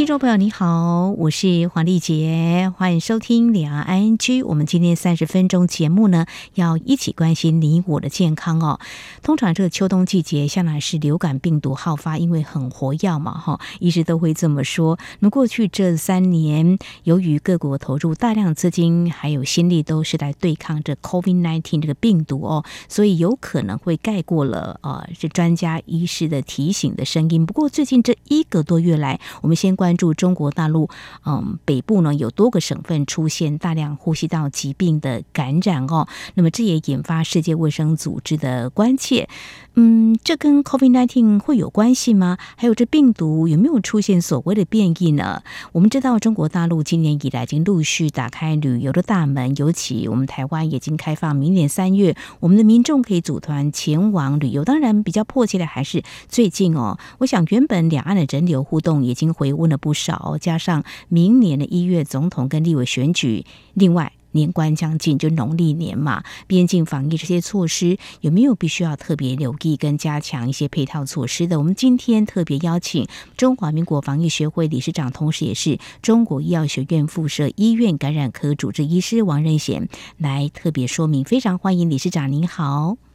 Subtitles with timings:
[0.00, 4.42] 听众朋友，你好，我是黄丽杰，欢迎收听两岸 ING。
[4.46, 6.24] 我们今天三十分钟节目呢，
[6.54, 8.80] 要一起关心你我的健康哦。
[9.22, 14.98] 通常这个秋冬季节，向来是流感病毒好发，因为很活跃嘛，哈，医师都会这么说。
[15.18, 27.44] 那过去这三年，由于各国投入大量资金还有心力，都是来对抗这 Covid nineteen 这个病毒哦，所以有可能会盖过了呃，这专家医师的提醒的声音。
[27.44, 29.89] 不过最近这一个多月来，我们先关。
[29.90, 30.88] 关注中国大陆，
[31.26, 39.28] 嗯，北部呢有多个省份出现大量呼吸道疾病的感染哦，那么这也引发世界卫生组织的关切。
[39.74, 42.38] 嗯，这跟 COVID-19 会有关系吗？
[42.56, 45.42] 还有这病毒有没有出现所谓的变异呢？
[45.72, 54.64] 我们知道中国大陆今年以来已经陆续打开旅游的大门，尤其我们台湾已经开放，明年三月我们的民众可以组团前往旅游。
[54.64, 59.79] 当然，比较迫切的还是最近哦，我想原本两岸的人流互动已经回温了。
[59.80, 71.58] 不少，加上明年的一月总统跟立委选举，另外年关将近，就农历年嘛，边境防疫这些措施有没有必须要特别留意跟加强一些配套措施的？
[71.58, 81.24] 我们今天特别邀请中华民国防疫学会理事长，同时也是中国医药学院附设医院感染科主治医师王任贤来特别说明。
[81.24, 83.09] 非常欢迎理事长，您好。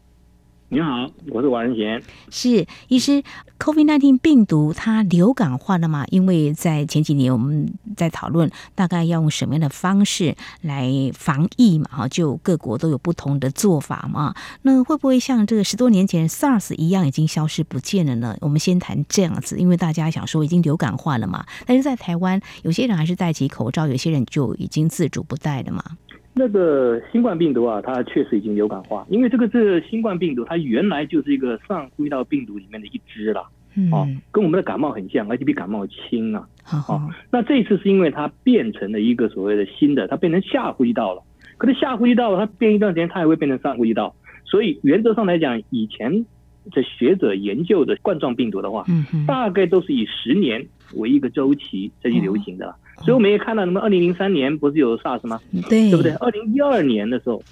[0.67, 2.01] 你好，我是王仁贤。
[2.31, 3.23] 是医师
[3.59, 6.05] ，COVID-19 病毒它流感化了吗？
[6.09, 14.33] 因为在前几年我们在讨论大概要用什么样的方式来防疫嘛，哈，就各国都有不同的做法嘛。
[14.63, 18.35] 那会不会像这个十多年前 SARS 一样已经消失不见了呢？
[18.41, 25.83] 我们先谈这样子，因为大家想说已经流感化了嘛，但是在台湾有些人还是戴起口罩，有些人就已经自主不戴了嘛。
[26.37, 41.23] 那个新冠病毒啊，它确实已经流感化，因为这个是新冠病毒，它原来就是一个上呼吸道病毒里面的一支了，嗯，哦，跟我们的感冒很像，而且比感冒轻啊，好，哦，那这一次是因为它变成了一个所谓的新的，它变成下呼吸道了，
[41.57, 46.25] 可是下呼吸道它变一段时间，它也会变成上呼吸道，所以原则上来讲，以前
[46.71, 52.67] 的学者研究的冠状病毒的话，嗯，大概都是以十年为一个周期再去流行的。
[52.67, 55.39] 哦所以我们也看到，那么二零零三年不是有 SARS 吗？
[55.69, 56.11] 对，对不对？
[56.13, 57.43] 二零一二年的时候，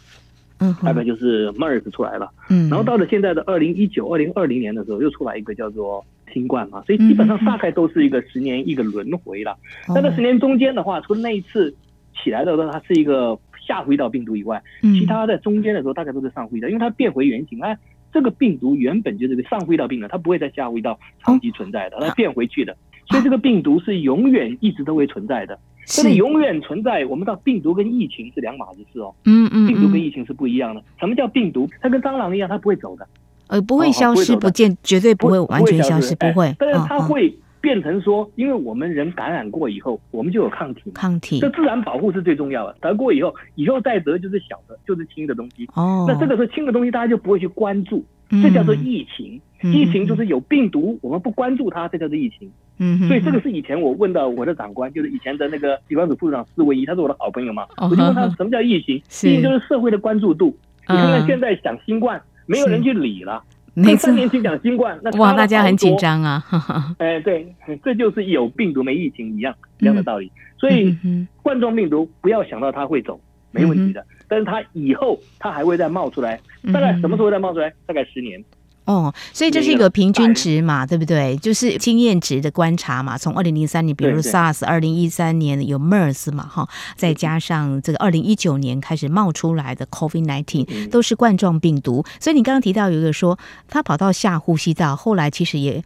[0.60, 6.04] 嗯，大概就是 MERS 出来了，嗯，然后到了现在的二零一九、二零二零年的时候，又出来一个叫做
[6.34, 9.58] 新冠嘛，所以基本上大概都是一个十年一个轮回了。
[9.90, 11.76] 那这十年中间的话，除了那一次
[12.24, 13.38] 起来的时候它是一个
[13.68, 17.60] 下呼吸道病毒以外，其他在中间的时候大概都是上呼吸道，因为它变回原形。
[17.62, 17.78] 哎，
[18.14, 22.76] 这个病毒原本就是个上呼吸道病毒，它不会在下呼吸道长期存在的，它变回去的。
[23.14, 27.06] 所以这个病毒是永远一直都会存在的，这里永远存在。
[27.06, 30.84] 我们知道病毒跟疫情是两码子事哦，嗯嗯，病毒跟疫情是不一样的。
[31.00, 31.70] 什么叫病毒？
[31.80, 33.08] 它跟蟑螂一样，它不会走的，
[33.50, 36.56] 呃，不会消失不见，绝对不会完全消失，不会。
[36.58, 37.32] 但是它会
[37.62, 41.40] 变成说，因为我们人感染过以后，我们就有抗体，抗体。
[41.40, 42.76] 这自然保护是最重要的。
[42.82, 45.70] 得过以后，以后再得就是小的，就是轻的东西。
[45.76, 48.04] 哦，那这个时候轻的东西，大家就不会去关注，
[48.42, 49.40] 这叫做疫情。
[49.64, 52.52] 疫情就是有病毒，我们不关注它，这叫做疫情。
[52.78, 57.68] 嗯，所以这个是以前我问到我的长官，就是以前的那个地方组副组长施维仪，他是我的好朋友嘛。
[57.78, 58.96] 我就问他什么叫疫情？
[59.04, 60.58] 疫情就是社会的关注度。
[60.90, 63.42] 你看看现在讲新冠，没有人去理了。
[63.76, 66.44] 那三年前讲新冠，那哇，大家很紧张啊。
[67.00, 70.32] 哎，对，这就是有病毒没疫情一样一样的道理。
[70.60, 70.96] 所以
[71.42, 73.20] 冠状病毒不要想到它会走，
[73.52, 74.06] 没问题的。
[74.28, 76.40] 但是它以后它还会再冒出来，
[76.74, 77.72] 大概什么时候再冒出来？
[77.86, 78.44] 大概十年。
[78.86, 81.38] 哦，所以这是一个平均值嘛，对不对？
[81.38, 83.18] 就是经验值的观察嘛。
[83.18, 86.68] 从二零零三年，比如 SARS，二零一三年有 MERS 嘛，哈，
[86.98, 92.04] 再加上这个二零一九年开始冒出来的 COVID nineteen，都是冠状病毒。
[92.20, 93.40] 所以你刚刚提到有一个说，
[93.70, 95.82] 他跑到下呼吸道，后来其实也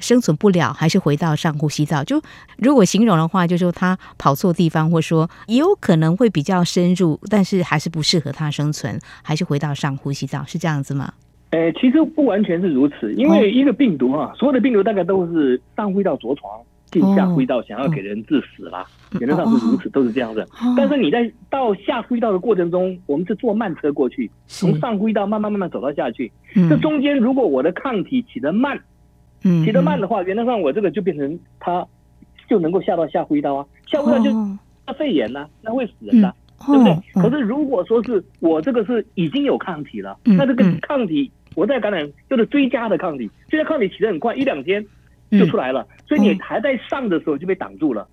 [0.00, 2.04] 生存不了，还是回到上呼吸道。
[2.04, 2.20] 就
[2.58, 11.14] 如果形容的话，就说他跑错地方，或者说也有可能会比较深入，但是还是不适合他生存，还是回到上呼吸道，是这样子吗？
[11.52, 16.50] 呃，其实不完全是如此，因为一个病毒哈，所有的病毒大概都是上呼吸道着床，
[16.86, 18.86] 进下呼吸道想要给人致死啦，
[19.20, 20.48] 原则上是如此，都是这样的。
[20.74, 26.32] 但是你在到下呼吸道的过程中，我们是坐慢车过去，从上呼吸道慢慢慢慢走到下去。
[26.70, 28.80] 这中间如果我的抗体起得慢，
[29.42, 31.86] 起得慢的话，原则上我这个就变成它
[32.48, 34.30] 就能够下到下呼吸道啊，下呼吸道就
[34.86, 36.34] 那肺炎呐，那会死人的，
[36.66, 36.96] 对不对？
[37.22, 41.30] 可是如果说是我这个是已经有抗体了，那这个抗体。
[41.54, 44.84] 我在感染就是追加的抗体，追加抗体起得很快，一两天
[45.30, 45.86] 就出来了。
[46.06, 48.06] 所以你还在上的时候就被挡住了。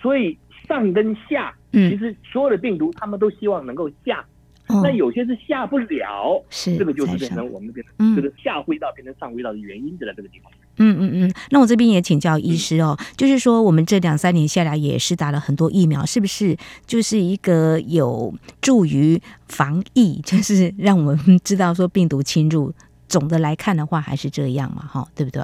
[0.00, 0.36] 所以
[0.68, 4.24] 上跟下，其实所有的病毒他们都希望能够下。
[4.68, 10.50] 那有些是下不了，是这个就是变成我们变成这个下呼吸道变成上呼吸道的原因就在这个地方。
[10.78, 22.74] 嗯嗯嗯，那我这边也请教医师哦，嗯、就是说我们这两三年下来也是打了很多疫苗，是不是就是一个有助于防疫，就是让我们知道说病毒侵入，
[23.08, 25.42] 总的来看的话还是这样嘛，哈，对不对？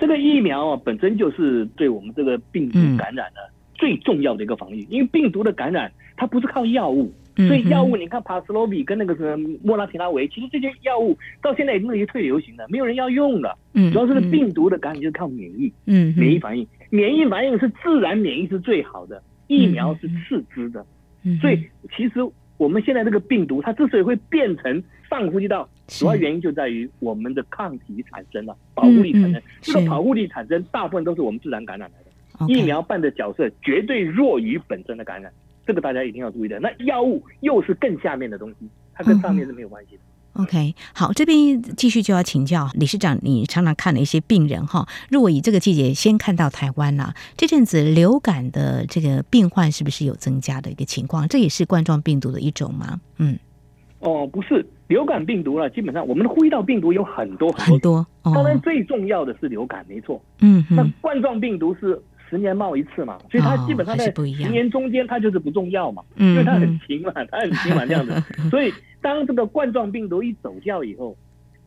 [0.00, 3.40] 这个疫苗啊，本身就是对我们这个病毒感染的
[3.74, 7.12] 最重要的一个防御，嗯、因为病毒的感染它不是靠药物。
[7.34, 13.56] 所以药物，你看帕斯洛比跟那个什么莫拉提拉韦，其实这些药物到现在已经是退流行了，没有人要用了。
[13.72, 20.84] 嗯，主要是病毒的感染就是靠免疫，嗯，免疫反应，免疫反应是自然免疫是最好的，疫苗是次之的。
[21.22, 21.66] 嗯，所以
[21.96, 22.20] 其实
[22.62, 24.80] 我们现在这个病毒它之所以会变成
[25.10, 29.42] 上呼吸道，主要原因就在于我们的抗体产生了，保护力产生。
[29.60, 35.32] 这个保护力产生大部分都是我们自然感染来的，疫苗扮的角色绝对弱于本身的感染。
[35.66, 36.60] 这个大家一定要注意的。
[36.60, 40.02] 那药物又是更下面的东西，它跟上面是没有关系的。
[40.02, 44.88] 嗯、OK，好，这边继续就要请教理事长，你常常看了一些病人哈。
[45.10, 51.28] 如果以这个季节先看到台湾呐、这阵子流感的这个病患是不是有增加的一个情况？
[51.28, 52.98] 这也是冠状病毒的一种吗？
[53.18, 53.38] 嗯，
[53.98, 60.18] 哦，不是，流感病毒了，基本上我们的呼吸道病毒有很多很多，哦、当然最重要的是流感，没错。
[60.40, 62.00] 嗯，那冠状病毒是。
[62.32, 68.14] 十年冒一次嘛，所以它基本上在十年中间它就是不重要嘛，因为它很轻嘛，它很轻嘛这样子。
[68.48, 71.14] 所以当这个冠状病毒一走掉以后，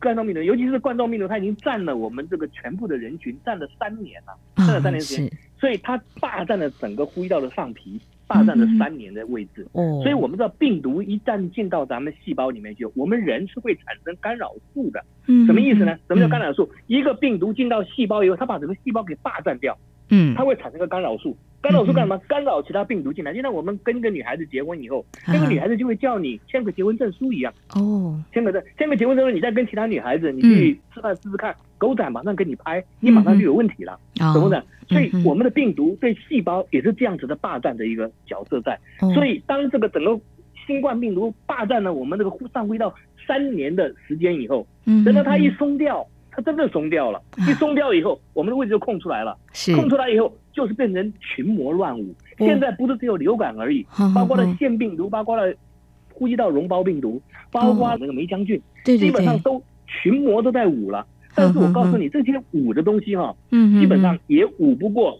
[0.00, 9.64] 冠状病毒尤其是冠状病毒，它已经占了我们这个全部的人群，占了三年了，占了三年时间，所以它霸占了整个呼吸道的上皮，霸占了三年的位置。
[9.72, 15.00] 所以我们知道病毒一旦进到咱们细胞里面去，我们人是会产生干扰素的。
[15.46, 15.96] 什么意思呢？
[16.08, 16.68] 什么叫干扰素？
[16.88, 19.78] 一个病毒进到细胞以后，它把整个细胞给霸占掉。
[20.08, 22.18] 嗯，它会产生个干扰素，干扰素干什么？
[22.28, 23.34] 干扰其他病毒进来。
[23.34, 27.52] 就像我们跟一个女孩子结婚以后，那个女孩子就会叫你签个结婚证书一样。
[27.74, 33.98] 哦，签个证，签个结婚证书，你再跟其他女孩子，你去吃饭试试看，狗仔马上给你拍，你马上就有问题了，
[34.32, 34.62] 懂不懂？
[34.88, 38.78] 所以我们的病毒对细胞也是这样子的霸占的一个角色在。
[39.14, 40.16] 所以当这个整个
[40.66, 42.94] 新冠病毒霸占了我们这个上呼吸道
[43.26, 44.64] 三年的时间以后，
[45.04, 46.06] 等到它一松掉。
[46.36, 47.18] 它真的松掉了，
[47.48, 49.34] 一松掉以后，我们的位置就空出来了。
[49.54, 52.14] 是空出来以后，就是变成群魔乱舞。
[52.36, 55.54] 现在不是只有流感而已，包括了腺病毒，包括了
[56.12, 61.06] 呼吸道绒包病毒，包括那个霉浆菌，基本上都群魔都在舞了。
[61.34, 65.18] 但是我告诉你，这些舞的东西哈，基本上也舞不过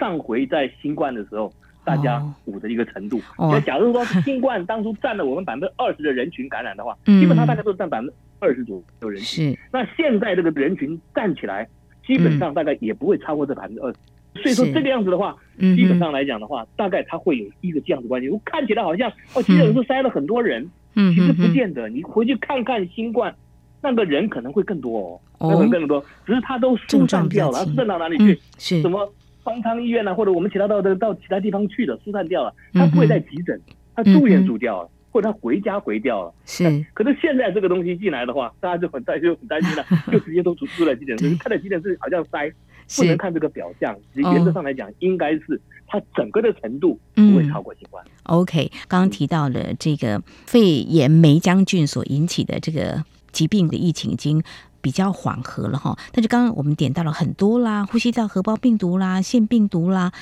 [0.00, 1.52] 上回在新冠的时候
[1.84, 3.20] 大家舞的一个程度。
[3.38, 8.14] 那假如说新冠当初占了我们百分之二十的人群感染的话，基本上大家都占百分之。
[8.40, 11.68] 二十组有人群，是那现在这个人群站起来，
[12.06, 13.98] 基本上大概也不会超过这百分之二十。
[14.42, 18.28] 所以说这个样子的话，基本上来讲的话，大概它会有一个这样子关系。
[18.28, 21.88] 我看起来好像哦，急诊室塞了很多人，嗯，其实不见得。
[21.88, 23.34] 你回去看看新冠，
[23.82, 28.40] 那个人可能会更多哦，那个人更多，只是他都疏散掉了，疏散到哪里去？
[28.56, 30.14] 是什么方舱医院呢？
[30.14, 33.60] 或者我们其他到的到其他地方去的，疏散掉了，他不会在急诊，
[33.96, 34.88] 他住院住掉了。
[35.10, 36.86] 或者他回家回掉了，是。
[36.94, 42.52] 可是现在这个东西进来的话，大家就很担就很担心了， 就直接都出出了急诊室，看了急诊室好像塞，
[42.96, 43.96] 不能看这个表象。
[44.14, 48.04] 其实原则上来讲，应该是它整个的程度不会超过新冠。
[48.24, 54.42] OK，刚刚提到了这个肺炎梅浆菌所引起的这个疾病的疫情已经
[54.80, 60.12] 比较缓和了哈，但是刚刚我们点到了很多啦，呼吸道合胞病毒啦，腺病毒啦。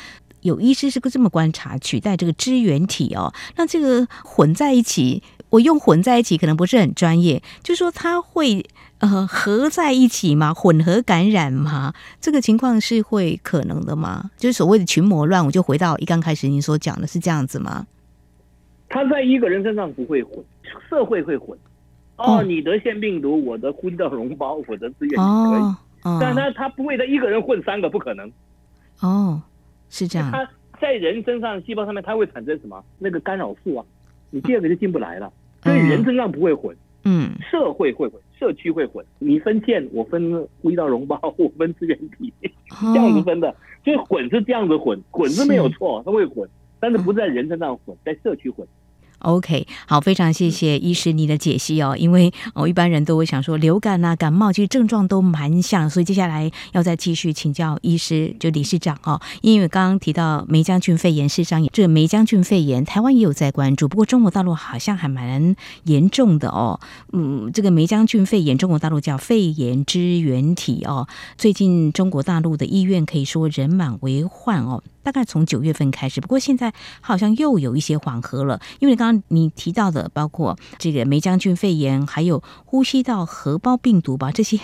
[0.43, 8.65] 有医师是个这么观察，取代这个支原体哦，那这个混在一起，我用混在一起可能不是很专业，就说它会
[8.99, 10.55] 呃合在一起吗？
[10.55, 11.93] 混合感染吗？
[12.21, 14.31] 这个情况是会可能的吗？
[14.37, 17.87] 就是所谓的群魔乱舞，就回到一刚开始您所讲的是这样子吗？
[18.89, 20.43] 他在一个人身上不会混，
[20.89, 21.59] 社会会混。
[22.17, 28.33] 哦，你得腺病毒，我得呼吸道绒包，我得支原体可以，哦哦、但他他不会在一个人混三个，不可能。
[29.01, 29.43] 哦。
[29.91, 30.49] 是这样，它
[30.81, 32.85] 在人身上细胞上面，它会产生什么？
[32.99, 33.85] 那个干扰素啊，
[34.31, 35.33] 你第二个就进不来了。
[35.63, 39.05] 所以人身上不会混，嗯，社会会混，社区会混。
[39.19, 42.33] 你分线，我分呼吸道绒包， 我分支原体，
[42.95, 43.55] 这样子分的。
[43.85, 48.67] 所以混是这样子混，混是没有错，它会混，但是不在人身上混，在社区混。
[49.21, 51.97] OK，好，非常谢谢医师你的解析哦。
[51.99, 59.21] 因为哦，一般人都会想说流感啊、感冒，其实症状都蛮像，所以接下来要再继续请教医师，就理事长哦。
[59.43, 66.79] 因为刚刚提到霉浆菌肺炎，事实上这个霉浆菌肺炎，台湾也有在关注，不过中国大陆好像还蛮严重的哦。
[67.13, 71.09] 嗯，这个霉浆菌肺炎，中国大陆叫肺炎支原体哦。
[71.37, 74.83] 最近中国大陆的医院可以说人满为患哦。
[75.09, 78.61] 大概从九月份开始，不过现在好像又有一些缓和了。
[78.79, 84.61] 因为刚刚你提到的，包括这个梅将军肺炎，还有呼吸道合胞病毒吧，这些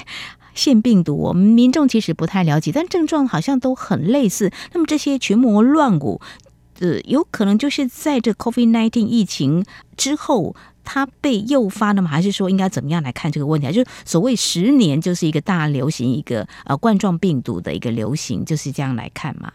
[0.54, 4.52] 腺病毒，我们民众其实不太了解，但症状好像都很类似。
[4.74, 6.20] 那么这些群魔乱舞，
[6.80, 9.64] 呃，有可能就是在这 COVID-19 疫情
[9.96, 12.10] 之后，它被诱发的吗？
[12.10, 13.66] 还是说应该怎么样来看这个问题？
[13.72, 19.50] 就是所谓十年就是一个大流行，一个呃冠状病毒的一个流行，就是这样来看吗？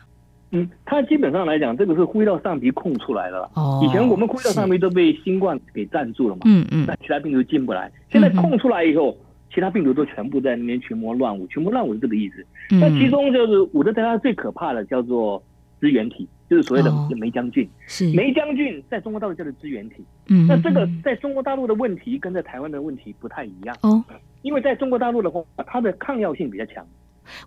[0.51, 3.49] 嗯，它基本上来讲，这个是呼吸道上皮空出来了。
[3.53, 6.41] 哦，以前我们呼吸道上皮都被新冠给占住了嘛。
[6.45, 6.85] 嗯嗯。
[6.87, 9.15] 那其他病毒进不来，现在空出来以后，
[9.53, 11.45] 其他病毒都全部在那边群魔乱舞。
[11.47, 12.43] 群魔乱舞是这个意思。
[12.71, 15.41] 那其中就是我觉得它最可怕的叫做
[15.79, 17.69] 支原体，就是所谓的梅将军。
[17.85, 18.11] 是。
[18.15, 20.03] 梅将军在中国大陆叫做支原体。
[20.29, 20.47] 嗯。
[20.47, 23.77] 那这个在中国大陆的问题跟在台湾的问题不太一样。
[23.81, 24.03] 哦。
[24.41, 26.83] 因为在中国大陆的话，它的抗药性比较强。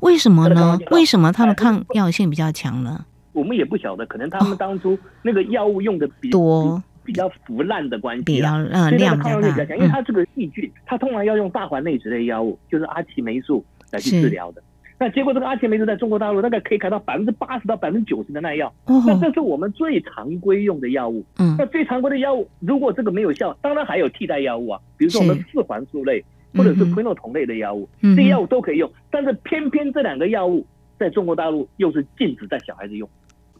[0.01, 0.79] 为什么呢？
[0.91, 3.05] 为什么它的抗药性比较强呢？
[3.33, 9.75] 我们也不晓得，可能他们当初那个药物用的比多，比较腐烂的关系，比较嗯量比较大。
[9.75, 14.63] 因为它这个细菌，它通常要用大环内酯类药物，就是阿奇霉素来去治疗的。
[14.99, 18.73] 那结果这个阿奇霉素在中国大陆大概可以开到百分之八十到百分之九十的耐药。
[18.87, 21.25] 那这是我们最常规用的药物。
[21.39, 21.57] 嗯。
[21.59, 26.23] 那最常规的药物，如果这个没有效，当然还有替代药物啊，比如说我们四环素类。
[26.55, 30.67] 或者是喹诺酮类的药物，这些药物都可以用，但是偏偏这两个药物
[30.99, 33.09] 在中国大陆又是禁止在小孩子用，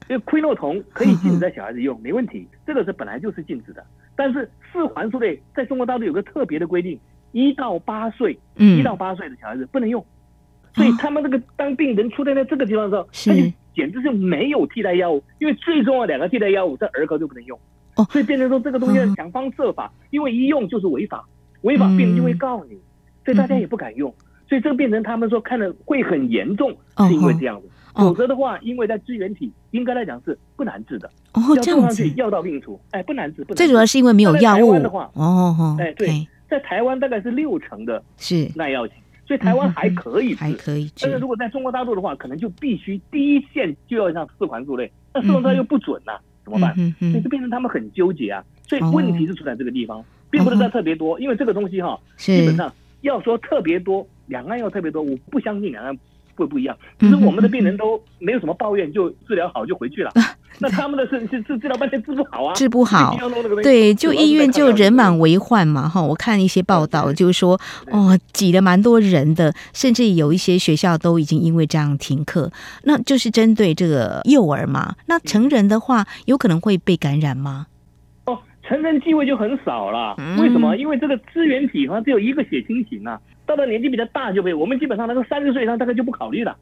[0.09, 3.85] 因为喹诺酮可以禁止在小孩子用， 没问题，这个是本来就是禁止的。
[4.15, 6.99] 但是四环素类在中国大陆有个特别的规定，
[7.33, 10.05] 一到八岁，一到八岁的小孩子不能用，
[10.75, 17.59] 所以他们这个当病人出现在这个地方的时候，他就简直是没有替代药物，因为最重要的两个替代药物在儿科就不能用，
[18.11, 21.27] 所以变成说这个东西要想方设法，因为一用就是违法。
[21.63, 22.77] 违法病人就会告你，
[23.25, 24.13] 所以大家也不敢用，
[24.49, 27.69] 所以这个变成他们说看了会很严重，是因为这样子。
[27.95, 31.11] 否则的话，因为在支原体应该来讲是不难治的。
[31.35, 33.45] 哦，这样子，药到病除，哎，不难治。
[33.45, 40.93] 不最主要是因为没有药物的话，哦哦，哎对，在台湾大概是六成的是耐药性，所以台湾还可以治，还可以治。
[41.03, 46.13] 但是如果在中国大陆的话，可能就必须第一线就要像四环素类，那四环素类又不准呐，
[46.45, 46.75] 怎么办？
[46.99, 48.43] 所以就变成他们很纠结啊。
[48.67, 50.03] 所以问题是出在这个地方。
[50.33, 52.73] 并不是在特别多，因为这个东西哈，基本上
[53.03, 55.97] 要说特别多，两岸要特别多，我不相信两岸
[56.35, 56.75] 会不一样。
[56.99, 60.11] 其实我们的病人都没有什么抱怨，就治疗好就回去了。
[60.59, 63.17] 那他们的是是治治疗半天治不好啊，治不好。
[63.63, 66.01] 对，就医院就人满为患嘛哈。
[66.01, 67.61] 我看一些报道，就是说
[67.91, 72.51] 哦，挤了蛮多人的，甚至有一些学校都已经因为这样停课。
[72.85, 74.95] 那就是针对这个幼儿嘛。
[75.07, 77.67] 那成人的话，有可能会被感染吗？
[78.73, 80.75] 成人机会就很少了，为什么？
[80.79, 86.57] 因为这个支原体好像只有一个血清型啊，到了年纪比较大就被我们基本上那个三十岁以上大概就不考虑了，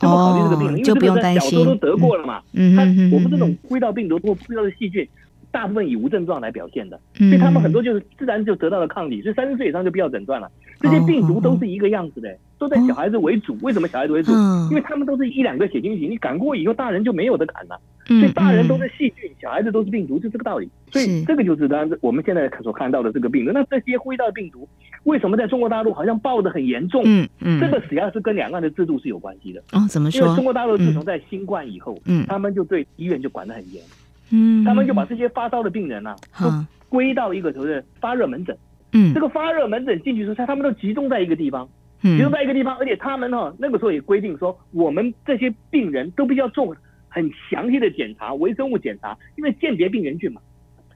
[0.00, 2.40] 就不考虑这个病了，因为这个在小时候都得过了嘛。
[2.54, 2.74] 嗯，
[3.12, 5.08] 我们这种呼吸道病毒或呼吸道的细菌，
[5.52, 10.50] 大部分以无症状来表现的，所以他们很多就是自然就得到了抗体，所以三十岁以上就不要诊断了。
[10.80, 13.56] 这些病毒都是一个样子的，都在小孩子为主。
[13.62, 14.32] 为什么小孩子为主？
[14.70, 17.78] 因为他们都是一两个血清型，你感过以后，大人就没有得感了。
[18.06, 20.68] 所以大人都是细菌，小孩子都是病毒，就这个道理。
[20.92, 23.52] 所以这个就是当然我们现在所看到的这个病毒。
[23.52, 24.68] 那这些呼吸道的病毒
[25.04, 27.02] 为什么在中国大陆好像爆得很严重？
[27.04, 29.60] 嗯嗯，这个实际上是跟两岸的制度是有关系的。
[29.72, 30.20] 哦，怎么说？
[30.20, 33.82] 因为中国大陆自从在新冠以后，嗯，他们就对医院就管得很严。
[34.30, 36.50] 嗯，他们就把这些发烧的病人啊，都
[36.88, 38.56] 归到一个所谓的发热门诊。
[38.92, 41.68] 嗯，这个发热门诊进去之后，他们都集中在一个地方，
[42.02, 46.76] 集中在一个地方，而且他们哈那个时候也规定说，我们这些病人都必须要做。
[47.14, 50.40] 很详细的检查，微生物检查，因为鉴别病原菌嘛，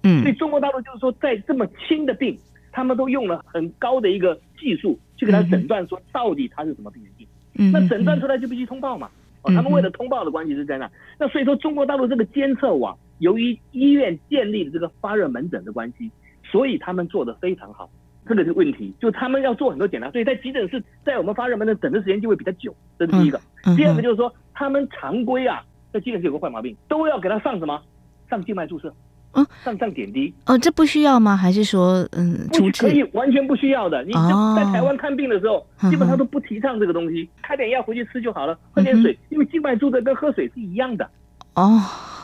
[0.03, 2.37] 嗯，所以中国大陆就是说，在这么轻的病，
[2.73, 9.09] 他们都用了很高的一个技术去给他诊断，说到底他是什么病原菌，嗯，那诊断出来就必须通报嘛，
[9.43, 16.11] 哦，他们为了通报的关系是在那，那所以说中国大陆这个监测网，由于医院建立的这个发热门诊的关系，
[16.43, 17.89] 所以他们做的非常好，
[18.27, 23.41] 这个是问题，就他们要做很多检查，所以在急诊室，在我们发热门诊等的时间就会比较久，这是第一个，
[23.77, 25.65] 第二个就是说他们常规啊。
[25.93, 27.81] 这基本是有个坏毛病，都要给他上什么？
[28.29, 28.93] 上静脉注射，
[29.33, 30.33] 啊，上上点滴。
[30.47, 31.37] 哦，这不需要吗？
[31.37, 34.03] 还是说，嗯，不可以，完全不需要的。
[34.05, 41.09] 你就在台湾看病的时候，基本上都不提倡这个东西，开点药回去吃就好了，喝点水，因为静脉注射跟喝水是一样的。
[41.55, 41.81] 哦，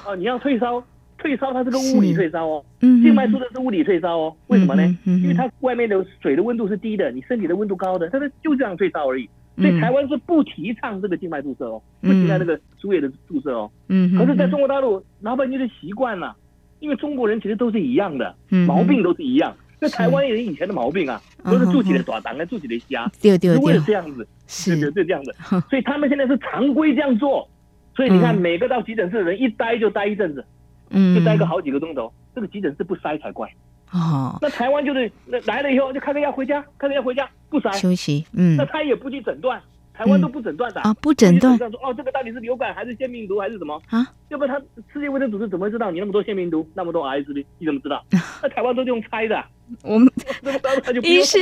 [0.06, 0.84] 哦，你要退烧。
[1.16, 2.62] 退烧，它是个物理退烧哦。
[2.80, 3.02] 嗯。
[3.02, 4.36] 静脉注射是物理退烧哦。
[4.48, 4.82] 为什么呢？
[5.06, 9.26] 因为它外面的水的温度是低的，你身体的温度高的，它是就这样退烧而已。
[9.56, 13.70] 所以台湾是不提倡这个静脉注射哦，不提倡那个输液的注射哦。
[13.88, 14.16] 嗯。
[14.16, 16.34] 可是在中国大陆，老百姓就习惯了，
[16.80, 18.34] 因为中国人其实都是一样的，
[18.66, 19.56] 毛病都是一样。
[19.80, 25.34] 那台湾人以前的毛病啊，都是住起来短档啊，住起来瞎，对对对，为了这样子，是的，就这样子。
[25.68, 27.48] 所以他们现在是常规这样做。
[27.94, 30.44] 所以你看，每个到急诊室的人一待就待一阵子，
[30.90, 32.12] 嗯，就待个好几个钟头。
[32.34, 33.48] 这个急诊室不塞才怪。
[33.94, 34.38] 哦。
[34.42, 37.70] 那台湾就是那来了以后就开个药回家，开个药回家不塞。
[37.72, 38.26] 休息。
[38.32, 38.56] 嗯。
[38.56, 39.60] 那他也不去诊断，
[39.96, 40.80] 台湾都不诊断的。
[40.80, 41.56] 啊，不诊断。
[41.56, 43.80] 说哦，这个到底是流感还是腺病毒还是什么？
[43.90, 44.06] 啊？
[44.28, 47.44] 要不然他世界卫生组织怎么会知道你那么多腺病毒，那么多 RSV？
[47.58, 48.04] 你怎么知道？
[48.42, 49.42] 那台湾都是用猜的。
[49.82, 50.12] 我们
[51.02, 51.38] 医师，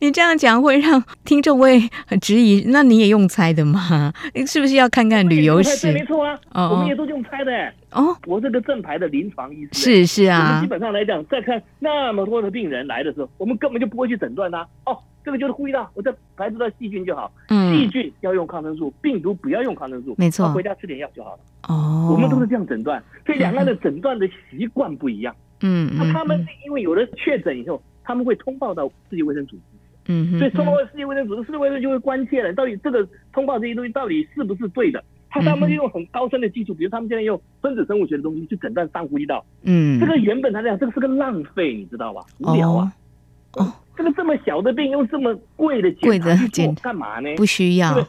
[0.00, 2.64] 你这样讲会让听众会很质疑。
[2.68, 4.12] 那你也用猜的吗？
[4.34, 5.92] 你是不是要看看旅游史？
[5.92, 7.52] 没错啊，我们也都用猜的。
[7.90, 9.68] 哦，我这个正牌的临床医师。
[9.72, 10.46] 是是啊。
[10.48, 14.66] 我们基本上来讲，再看那么多的病人来的时候，我们根本就不会去诊断他。
[14.86, 17.30] 哦，这个就是呼吸道，我这排除掉细菌就好。
[17.48, 17.74] 嗯。
[17.74, 20.14] 细菌要用抗生素，病毒不要用抗生素。
[20.16, 20.48] 没错。
[20.52, 21.40] 回家吃点药就好了。
[21.68, 22.10] 哦。
[22.12, 25.34] 我们都是这样诊断，所以两岸的诊断的习惯不一样。
[25.62, 29.62] 嗯，那他们是因为有了确诊以后，他们会通报到世界卫生组织，
[30.06, 35.02] 嗯，所以通报到世界卫生组织，世界卫生就会关切了，到底这个通报这些东西到底是不是对的？
[35.28, 42.22] 他他们用很高深的技术，比如他们现在用分子生物学的东西去诊断上呼吸道，嗯，这个原本来讲，这个是个浪费，你知道吧？
[42.38, 42.92] 无聊啊，
[43.54, 47.34] 哦，这个这么小的病用这么贵的检查干嘛呢？
[47.36, 48.06] 不需要，对，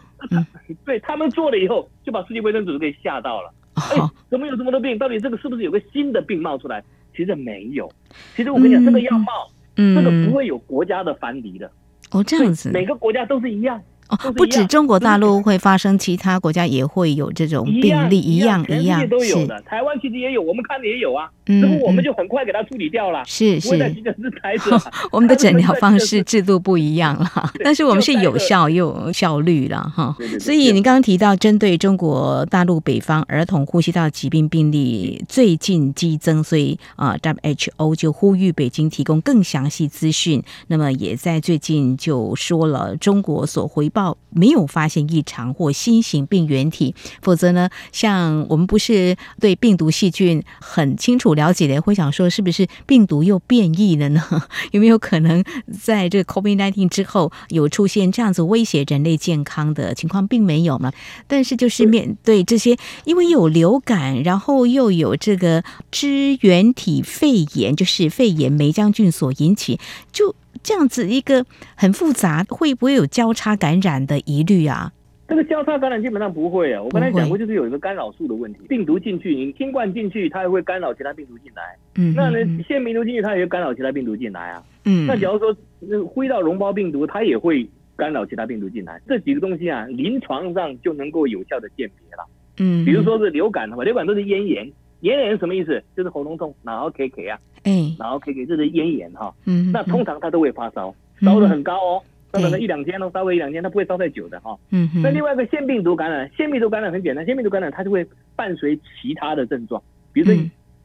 [0.86, 3.96] 对他们做了以后，就把世界卫生组织给吓到了，哎，
[4.30, 4.98] 怎么有这么多病？
[4.98, 6.84] 到底这个是不是有个新的病冒出来？
[7.16, 7.90] 其实没有，
[8.36, 9.32] 其实我跟你讲，这个要冒，
[9.76, 11.72] 这个不会有国家的藩篱的。
[12.12, 13.82] 哦，这样子，每个国家都是一样。
[14.10, 19.62] 哦，不止中国大陆会发生，其他国家也会有这种病例，一样一样，都有的。
[19.62, 21.30] 台湾其实也有，我们看的也有啊。
[21.50, 23.24] 嗯，我们就很快给它处理掉了。
[23.26, 23.70] 是是，
[25.12, 30.14] 我们的诊疗方式制度不一样了，但是我们是有效又有效率了哈。
[30.42, 40.44] 所以你刚刚提到，针对中国大陆北方儿童呼吸道疾病病例最近激增，所以啊，WHO 就呼吁北京提供更详细资讯。
[40.68, 54.22] 那么也在最近就说了，中国所回报没有发现异常或新型病原体，否则呢，像我们不是对病毒细菌很清楚了解的，会想说是不是病毒又变异了呢？
[54.70, 55.44] 有没有可能
[55.82, 60.94] 在这个 COVID-19 之后有出现这样子威胁人类健康的情况，并没有嘛？
[61.26, 69.80] 但是就是面对这些，因为有流感，然后又有这个支原体肺炎，就是肺炎霉浆菌所引起，
[70.12, 70.36] 就。
[70.64, 74.92] 这样子一个很复杂，会不会有交叉感染的疑虑啊？
[75.28, 76.82] 这个交叉感染基本上不会啊。
[76.82, 81.76] 我刚才讲过，就是有一个干扰素的问题，病毒进去，你新冠进去，它也会干扰其他病毒进来。
[81.96, 84.64] 嗯，那呢，腺病毒进去，它也会干扰其他病毒进来啊。
[84.86, 87.68] 嗯，那假如说那呼吸道绒包病毒，它也会
[87.98, 89.02] 干扰其他病毒进来。
[89.06, 92.24] 这几个东西啊，临床上就能够有效的鉴别了。
[92.60, 94.72] 嗯，比如说是流感的话，流感都是咽炎。
[95.02, 95.82] 咽炎是什么意思？
[95.96, 99.34] 就是喉咙痛，然后咳咳啊，哎，然后咳咳，这是咽炎哈。
[99.46, 104.58] 嗯，那通常他都会发烧，烧的很高哦，烧了一两天哦，稍微一两天，他不会烧太久的哈。
[104.72, 108.06] 嗯，那另外一个腺病毒感染，腺病毒感染很简单，腺病毒感染它就会
[108.36, 109.82] 伴随其他的症状，
[110.12, 110.36] 比如说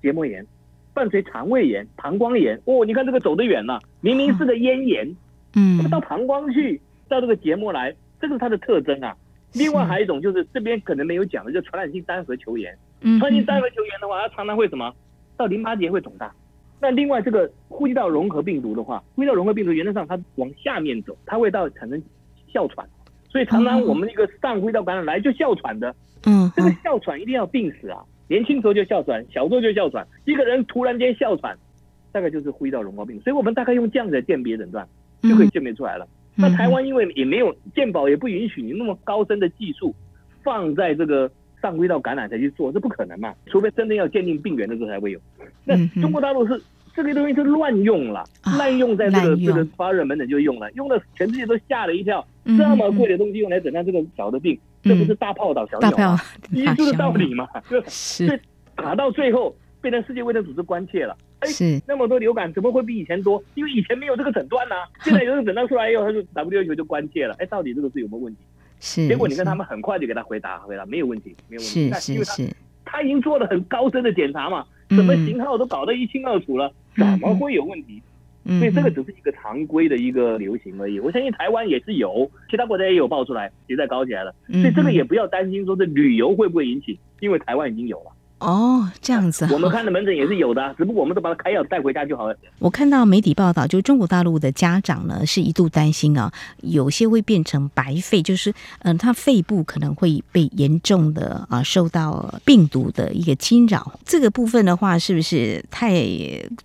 [0.02, 0.46] 结膜炎，
[0.92, 2.60] 伴随肠胃炎、膀胱炎。
[2.64, 5.16] 哦，你看这个走得远了，明明是个咽炎，
[5.54, 9.16] 嗯，到膀胱去，到这个结膜来，这个是它的特征啊。
[9.54, 12.76] 另外还有一种就是这边可能没有讲的，就传染性单核球炎。
[13.18, 14.92] 传染性单核球员的话，他常常会什么？
[15.36, 16.32] 到淋巴结会肿大。
[16.80, 22.02] 那另外这个呼吸道融合病毒的话，呼吸道融合病毒原则上它往下面走，它会到产生
[22.52, 22.86] 哮喘。
[23.28, 25.94] 所以常常我们那个上呼吸道感染来就哮喘的。
[26.26, 28.02] 嗯，这个哮喘一定要病死啊！
[28.28, 31.56] 年轻时候就哮喘，小时候就哮喘，一个人突然间哮喘，
[32.12, 33.22] 大概就是呼吸道融合病毒。
[33.24, 34.86] 所以我们大概用这样的鉴别诊断
[35.22, 36.06] 就可以鉴别出来了。
[36.34, 39.94] 那台湾因为也没有健保，也不允许你那么高深的技术
[40.42, 41.30] 放在这个
[41.62, 43.32] 上呼吸道感染才去做，这不可能嘛？
[43.46, 45.20] 除非真的要鉴定病源的时候才会有。
[45.64, 46.60] 那中国大陆是
[46.94, 48.22] 这个东西是乱用了，
[48.58, 52.26] 滥用在这个这个发热门诊就用了，用的全世界都吓了一跳。
[52.44, 56.20] 这么贵的东西用来诊断这个小的病，这不是大炮打小鸟吗？
[56.50, 57.48] 其实就是道理嘛。
[57.86, 58.40] 是，
[58.74, 61.16] 打到最后变成世界卫生组织关切了。
[61.38, 61.48] 哎，
[61.86, 63.42] 那么多流感怎么会比以前多？
[63.54, 67.34] 因为以前没有这个诊断呐，现在有这个诊断出来以后，他就 WHO 就关切了。
[67.38, 68.40] 哎，到底这个是有没有问题？
[68.82, 69.06] 是。
[69.06, 71.92] 结果你看他们很快就给他回答，回答没有问题，没有问题。
[71.94, 72.56] 是是是。
[72.84, 78.02] 他已经做了很高深的检查嘛，什么型号都搞得一清二楚了，怎么会有问题？
[78.58, 80.98] 所以这个只是一个常规的一个流行而已。
[80.98, 84.34] 我相信台湾也是有，其他国家也有爆出来，也在搞起来了。
[84.48, 88.10] 所以这个也不要担心说这旅游会不会引起，因为台湾已经有了。
[88.42, 92.36] 哦，这样子，我们看的门诊也是有的，只不过我们都把它开药带回家就好了。
[92.58, 98.50] 我看到媒体报道，就中国大陆的家长呢，是一度担心啊，有些会变成白肺，就是
[98.80, 104.00] 嗯、呃，他肺部可能会被严重的啊受到病毒的一个侵扰。
[104.04, 106.02] 这个部分的话，是不是太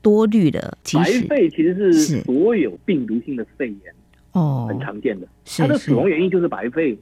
[0.01, 0.75] 多虑了？
[0.83, 3.93] 其实白肺其实是所有病毒性的肺炎
[4.31, 6.97] 哦，很常见的，它的死亡原因就是白肺。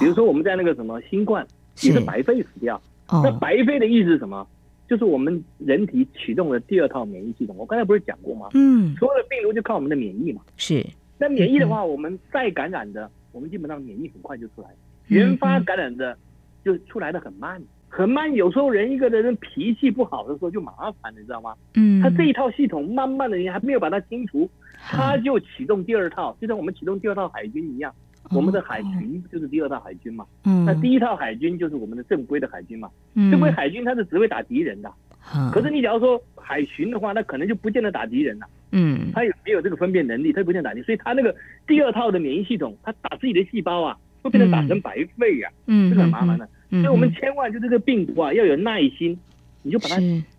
[0.00, 1.46] 比如说我们在那个什么新冠
[1.82, 2.80] 也是白肺死掉。
[3.10, 4.46] 那白肺的意思是什么？
[4.86, 7.56] 就是我们人体启动了第二套免疫系统。
[7.56, 8.48] 我刚才不是讲过吗？
[8.52, 10.42] 嗯，所有的病毒就靠我们的免疫嘛。
[10.58, 10.84] 是。
[11.16, 14.68] 那免疫的话，我们再感染的，我们基本上免疫很快就出来。
[15.06, 16.16] 原发感染的
[16.62, 18.30] 就出来的很慢，很慢。
[18.34, 21.54] 有时候人一个人脾气不好的时候就麻烦，你知道吗？
[21.74, 22.02] 嗯。
[22.02, 27.94] 他这一套系统慢慢的，你还没有把它清除，他就启动第二套，就像我们启动第二套海军一样。
[28.30, 34.90] 我们的海巡就是第二套海军嘛，嗯，那第一套海军就是我们的正规的海军嘛，嗯，正规海军它是只会打敌人的，
[35.34, 41.34] 嗯，可是你假如说海巡的话，那可能就不见得打敌人了，嗯，他也没有这个分辨能力，他也不见得打敌，所以他那个
[41.66, 49.18] 第二套的免疫系统，他打自己的细胞啊，会变成打成白肺呀，嗯，这个很麻烦的，所以我们千万就这个病毒啊要有耐心，
[49.62, 49.96] 你就把它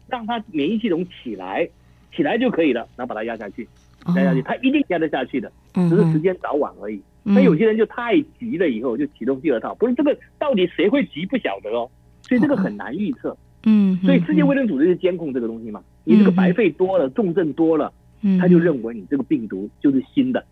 [0.08, 1.70] 让它免疫系统起来，
[2.16, 3.68] 起来就可以了，然后把它压下去，
[4.16, 7.00] 压下去，它一定压得下去的，只是时间早晚而已。
[7.28, 11.90] 那有些人就太急了，以后就启动第二套，不是这个到底谁会急不晓得哦，
[12.22, 13.36] 所以这个很难预测。
[13.64, 17.92] 嗯，所以世界卫生组织是监控这个东西嘛，你这个白肺多了，重症多了，
[18.40, 20.46] 他就认为你这个病毒就是新的，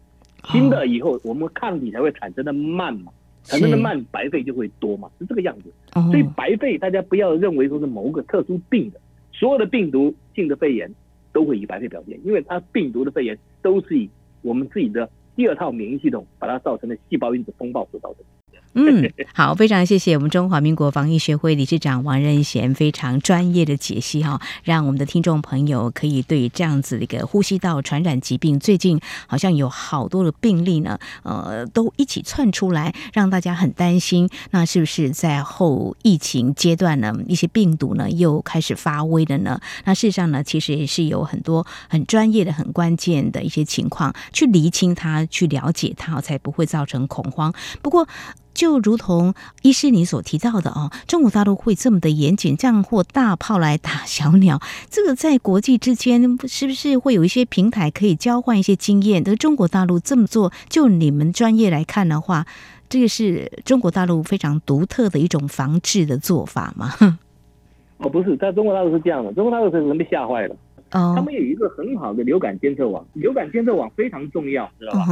[0.45, 3.11] 新的以后我们抗体才会产生的慢嘛，
[3.43, 5.71] 产生的慢，白肺就会多嘛，是这个样子。
[6.09, 8.99] 所以白肺大家不要认为说是某个特殊病的，
[9.31, 10.91] 所有的病毒性的肺炎
[11.31, 14.09] 都会以白肺表现，因为它病毒的肺炎都是以
[14.41, 15.07] 我们自己的。
[15.35, 18.42] 第二套免疫系统把它造成的细胞因子风暴所造成的。
[18.75, 34.27] 嗯，好，非常谢谢我们中华民国防疫学会理事长王仁贤非常专业的解析哈，让我们的听众朋友可以对这样子的一个呼吸道传染疾病，最近好像有好多的病例呢，呃，都一起窜出来，让大家很担心。
[34.49, 39.61] 那是不是在后疫情阶段呢，一些病毒呢又开始发威了呢？
[39.85, 47.53] 那事实上呢，其实也是有很多很专业的、很关键的一些情况去厘清它，去了解它，才不会造成恐慌。
[47.83, 48.07] 不过，
[48.53, 59.23] 就如同医师你所提到的哦，中国大陆会这么的严谨，这样或大炮来打小鸟， 这个在国际之间是不是会有一些平台可以交换一些经验？
[59.27, 62.45] 而中国大陆这么做，就你们专业来看的话，
[62.89, 66.93] 这个是中国大陆非常独特的一种防治的做法吗？
[67.99, 70.55] 哦，不是，在中国大陆是这样的，中国大陆是人被吓坏了。
[70.93, 75.05] 他们有一个很好的流感监测网，流感监测网非常重要，知道吧？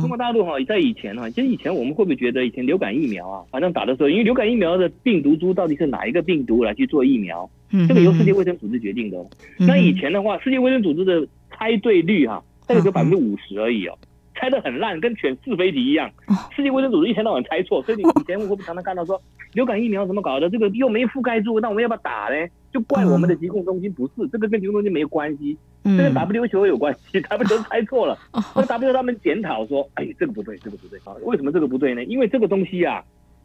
[0.00, 7.48] 中国大陆哈，在以前哈，其实以前我们会不会觉得以前流感疫苗啊，反正打的时候，因为流感疫苗的病毒株到底是哪一个病毒来去做疫苗，
[7.86, 9.18] 这个由世界卫生组织决定的。
[9.58, 13.98] 那以前的话，世界卫生组织的猜对率哈，大概只有百分之五十而已哦，
[14.34, 16.10] 猜的很烂，跟选是非题一样。
[16.54, 19.20] 世界卫生组织一天到晚猜错，所以你以前我会不会常常看到说，
[19.52, 20.48] 流感疫苗怎么搞的？
[20.48, 22.48] 这个又没覆盖住，那我们要不要打呢？
[22.76, 28.18] 就怪我们的疾控中心不是，这个跟疾控中心没有关系，这跟 WHO 有关系，WHO 猜错了，
[28.54, 30.98] 那 WHO 他们检讨说，哎，这个不对，这个不对。
[31.06, 32.04] 啊，为什么这个不对呢？
[32.04, 33.02] 因为这个东西啊，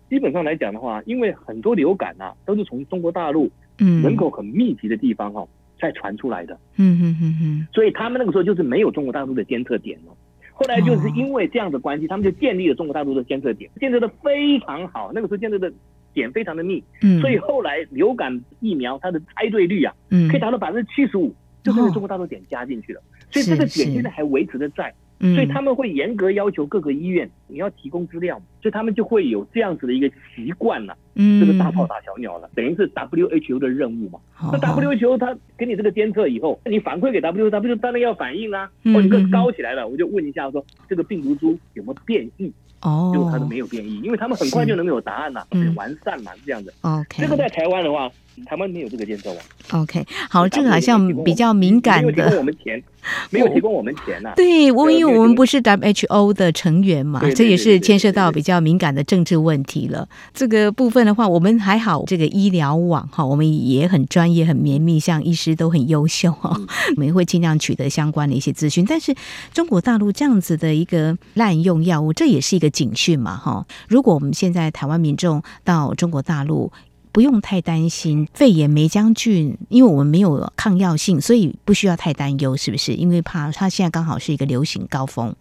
[0.09, 5.47] 基本上来讲的话，因为很多流感啊，都是从中国大陆人口很密集的地方哈，
[5.79, 10.13] 才传出来的，嗯嗯嗯嗯，所以他们那个时候就是没有中国大陆的监测点了，
[10.51, 15.71] 后来就是因为这样的关系，他们就建立了中国大陆的监测点，监测的非常好，那个时候监测的。
[16.13, 16.83] 点非常的密，
[17.21, 19.93] 所以后来流感疫苗它的猜对率啊，
[20.29, 34.19] 可以达到百分之七十五，就是因为中国大陆点加进去了，所以这个点现在还维持的在，所以他们会严格要求各个医院你要提供资料，所以他们就会有这样子的一个习惯了，这个大炮打小鸟了，等于是 WHO 的任务嘛。
[34.51, 42.51] 那 WHO 他给你这个监测以后，你反馈给 WHO，WHO 当然要反应啊，哦，你个高起来了，我就问一下说这个病毒株有没有变异。
[42.81, 46.73] 哦，就他都没有变异，因为他们很快就能有答案了，很完善嘛，是这样子。
[46.81, 48.09] OK，这个在台湾的话，
[48.45, 49.39] 台湾没有这个建设网。
[49.81, 52.11] OK，好，这个好像比较敏感的。
[52.11, 52.83] 没有提供我们钱，
[53.29, 54.33] 没有提供我们钱呐。
[54.35, 60.07] 对，我因为我们不是 WHO 的成员嘛，这也是牵涉到比较敏感的政治问题了。
[60.33, 66.49] 这个部分的话，我们还好，这个医疗网哈，我们也很专业、很绵密，像医师都很优秀哈，
[66.95, 68.85] 我们也会尽量取得相关的一些资讯。
[68.87, 69.15] 但是
[69.53, 73.65] 中国大陆这样子的一个滥用药物，这也是一个警讯嘛哈。
[73.87, 76.71] 如果我们现在台湾民众到中国大陆，
[77.11, 82.93] 不用太担心肺炎梅浆菌，因为我们没有抗药性，所以不需要太担忧，是不是？
[82.93, 85.35] 因为怕它现在刚好是一个流行高峰。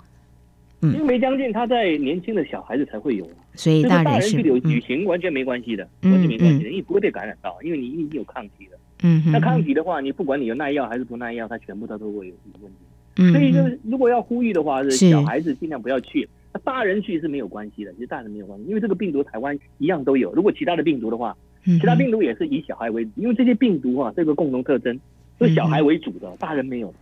[0.83, 8.79] 嗯，因为梅浆菌它在年轻的小孩子才会有，所以大人去旅旅行完全没关系的，完全没关系的，你不会被感染到，因为你已经有抗体了。
[9.03, 12.79] 嗯，那抗体的话，你不管你有耐药还是不耐药，它全部它都会有问题。
[13.17, 20.33] 嗯，所以就是如果要呼吁的话，是小孩子尽量不要去，那大人去是没有关系的，其实大人没有关系，因为这个病毒台湾一样都有。
[20.33, 24.99] 如果其他的病毒的话，其他病毒也是以小孩为主，因为这些病毒啊，这个共同特征
[25.39, 26.95] 是小孩为主的，大人没有。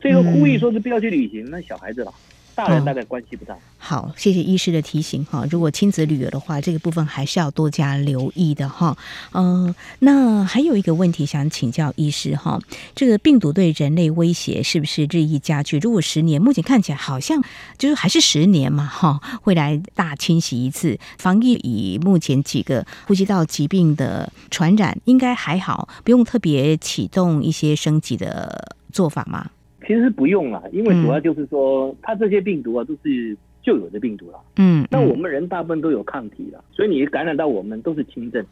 [0.00, 2.12] 所以说呼吁说是不要去旅行，那小孩子了。
[2.54, 3.56] 大人大概关系不大。
[3.78, 5.46] 好，谢谢医师的提醒哈。
[5.50, 8.96] 如果亲子旅游的话，这个部分还是要多加留意的哈。
[9.32, 12.60] 嗯、呃，那还有一个问题想请教医师哈，
[12.94, 15.78] 这个病毒对人类威胁是不是日益加剧？
[15.78, 17.42] 如果十年，目前看起来好像
[17.78, 20.98] 就是还是十年嘛哈，会来大清洗一次。
[21.18, 29.50] 防疫以目前几个呼吸道疾病的传染，应该还好，不用特别启动一些升级的做法吗？
[29.90, 34.38] 其实不用了，因为主要就是说，嗯、它这些病毒啊都是旧有的病毒了。
[34.56, 38.46] 嗯，那我们人大部分都有抗体了，所以你感染到我们都是轻症。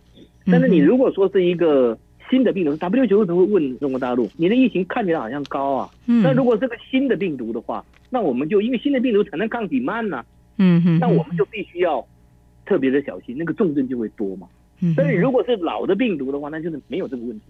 [0.46, 1.96] 但是你如果说是一个
[2.28, 5.88] 新的病毒，WHO 都会问中国大陆，你的疫情看起来好像高啊。
[6.08, 6.24] 嗯。
[6.24, 10.26] 那如果是个新的病毒的话，那我们就因为新的病毒产生抗体慢呐、啊。
[10.56, 10.98] 嗯哼。
[10.98, 12.04] 那我们就必须要
[12.66, 14.48] 特别的小心，那个重症就会多嘛。
[14.82, 14.92] 嗯。
[14.94, 17.44] 所以如果是老的病毒的话，那就是没有这个问题。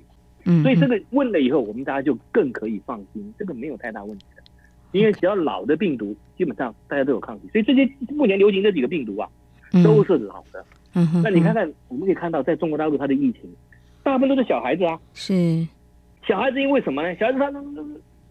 [0.62, 4.42] 所以这个问了以后，我们大家就更可以放心，这个没有太大问题的，
[4.92, 9.28] 因为只要老的病毒，基本上大家都有抗体，所以这些目前流行这几个病毒啊，
[9.84, 10.64] 都是老的。
[11.22, 13.42] 那你看看，我们可以看到，在中国大陆它的疫情，
[14.02, 14.98] 大部分都是小孩子啊。
[15.14, 15.66] 是。
[16.26, 17.14] 小孩子因为什么呢？
[17.16, 17.52] 小孩子他，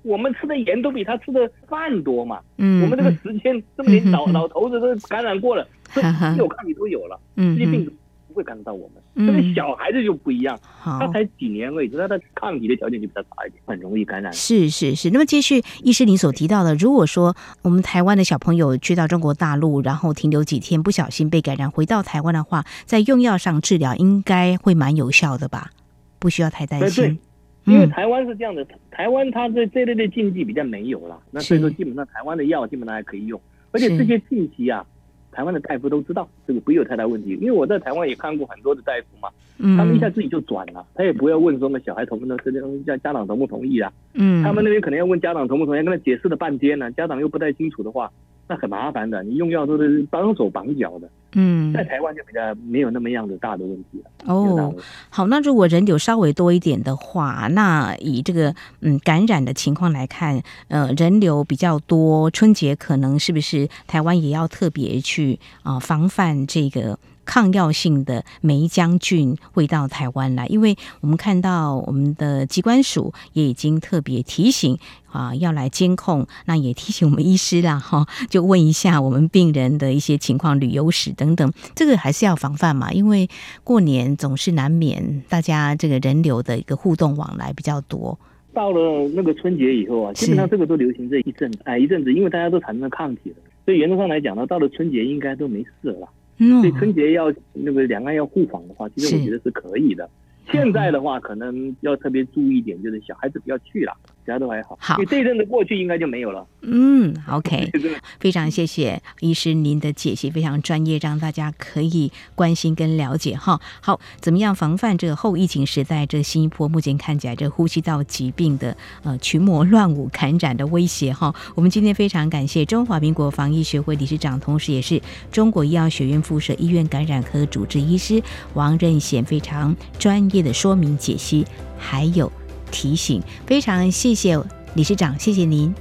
[0.02, 2.40] 我们吃的盐都比他吃的饭多嘛。
[2.58, 2.82] 嗯。
[2.84, 5.68] 我们这个时间这么点， 老老头子都感染过了，
[6.38, 7.20] 有抗体都有了。
[7.36, 7.56] 嗯。
[7.56, 7.92] 这些病毒。
[8.38, 14.32] 会感染到我们，但是小孩子就不一样，嗯、他才几年而已，他的抗体的条件就比较差一点，很容易感染。
[14.32, 15.10] 是是是。
[15.10, 25.72] 那么继续，医师您所提到的，如果说我们台湾的小朋友去到中国大陆，然后停留几天，不小心被感染，回到台湾的话，在用药上治疗应该会蛮有效的吧？
[26.20, 27.04] 不需要太担心。
[27.04, 27.18] 对，
[27.66, 34.86] 对，因为台湾是这样的，嗯、台湾它这这类的禁忌比较没有了，那所以说基本上台湾的药基本上还可以用，而且这些禁忌啊。
[35.32, 39.30] 台湾的大夫都知道这个不会有太大问题，因为我在台湾也看过很多的大夫嘛，
[39.78, 48.12] 他们一下自己就转了，他也不要问说那小孩同不同意，这些东西叫家长同不同意啊，嗯，他们那边可能要问家长同不同意，跟他解释了半天呢，家长又不太清楚的话。
[48.48, 51.10] 那很麻烦的，你用药都是绑手绑脚的。
[51.34, 54.34] 嗯，在台湾就比较没有那么样的大的问题了。
[54.34, 54.74] 哦，
[55.10, 66.98] 好，那如果人流稍微多一点的话，那以这个嗯感染的情况来看，呃，人流比较多，春节可能是不是台湾也要特别去啊、呃、防范这个？
[67.28, 74.80] 抗药性的梅浆菌会到台湾来，因为我们看到我们的机关署也已经特别提醒
[75.12, 76.26] 啊，要来监控。
[76.46, 82.92] 那也提醒我们医师啦，哈，就问一下我们病人的一些情况、旅游史等等，这个还是要防范嘛。
[82.94, 83.30] 因为
[83.66, 88.18] 过年总是难免大家这个人流的一个互动往来比较多。
[88.54, 93.36] 到了那个春节以后啊，基本上这个都流行这一阵子，哎，一阵子，因为大家都产生了抗体了，
[93.66, 96.08] 所以原则上来讲呢，到了春节应该都没事了。
[96.38, 100.10] 所以春节要那个两岸要互访的话，其实我觉得是可以的。
[100.52, 103.92] 现在的话，可能要特别注意一点，就是小孩子不要去了。
[104.28, 106.46] 其他都还好，好，你这一阵子过去应该就没有了。
[106.64, 107.72] 嗯，OK，
[108.20, 113.62] 非常谢谢医师您的解析，非常专业，让大家可以关心跟了解哈。
[113.80, 121.34] 好，怎么样防范这个后疫情时代这新一波目前看起来这呼吸道疾病的呃群魔乱舞感染的威胁哈？
[121.56, 128.22] 我们今天非常感谢中华民国防疫学会理事长，同时也是中国医药学院附设医院感染科主治医师
[128.56, 131.46] 王任贤非常专业的说明解析，
[131.78, 132.30] 还有。
[132.72, 134.40] 提醒，非常谢谢
[134.76, 135.74] 理事长，谢谢您，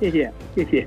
[0.00, 0.86] 谢谢谢谢。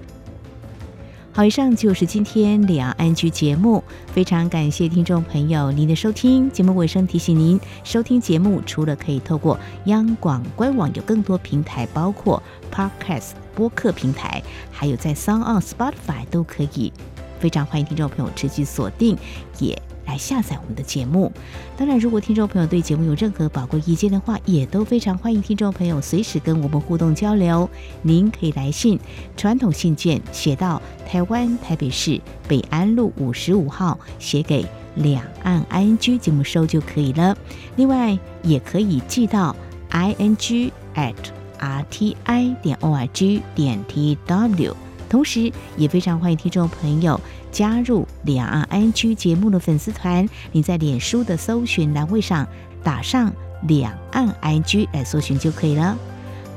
[1.32, 6.50] 好，以上就是今天两岸 ING 节目，非常感谢听众朋友您的收听。
[6.50, 16.94] 节目尾声提醒您，收听节目除了可以透过央广官网，有更多平台，包括 Podcast 播客平台，还有在 SoundOn Spotify 都可以。
[17.38, 19.18] 非常欢迎听众朋友持续锁定，
[19.60, 19.78] 也。
[20.06, 21.32] 来下载我们的节目。
[21.78, 27.70] 当然，如果听众朋友对节目有任何宝贵意见的话，也都非常欢迎听众朋友随时跟我们互动交流。
[28.02, 29.00] 您可以来信，
[29.36, 34.66] 传统信件写到台湾台北市北安路五十五号，写给
[34.96, 37.38] 两岸 ING 节目收就可以了。
[37.76, 39.56] 另外，也可以寄到
[39.92, 41.16] ing at
[41.60, 42.16] rti
[42.62, 44.74] 点 org 点 tw。
[45.08, 47.20] 同时，也非常欢迎听众朋友。
[47.56, 52.46] 加入两岸 ING 节目的粉丝团，你在脸书的搜寻栏位上
[52.84, 53.32] 打上
[53.66, 55.98] 两岸 ING 来搜寻就可以了。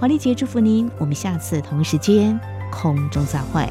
[0.00, 2.36] 华丽姐祝福您，我们下次同一时间
[2.72, 3.64] 空中再会。